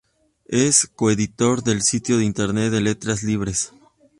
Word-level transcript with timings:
Es 0.47 0.87
coeditor 0.95 1.61
del 1.61 1.83
sitio 1.83 2.17
de 2.17 2.25
internet 2.25 2.71
de 2.71 2.81
Letras 2.81 3.21
Libres. 3.21 3.71